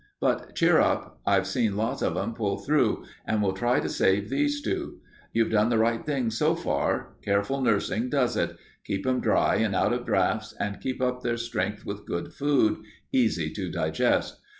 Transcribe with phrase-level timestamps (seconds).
[0.19, 4.29] But cheer up; I've seen lots of 'em pull through, and we'll try to save
[4.31, 4.99] these two.
[5.31, 7.13] You've done the right thing so far.
[7.21, 8.57] Careful nursin' does it.
[8.83, 12.81] Keep 'em dry and out of draughts and keep up their strength with good food,
[13.13, 14.39] easy to digest.